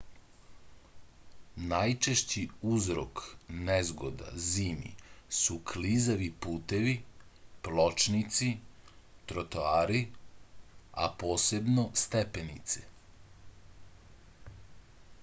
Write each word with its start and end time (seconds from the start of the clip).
најчешћи 1.71 2.43
узрок 2.75 3.21
незгода 3.67 4.31
зими 4.45 4.89
су 5.39 5.57
клизави 5.73 6.29
путеви 6.45 6.95
плочници 7.67 8.49
тротоари 9.33 10.01
а 11.07 11.11
посебно 11.25 11.85
степенице 12.05 12.87